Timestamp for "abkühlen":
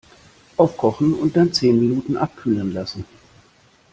2.17-2.73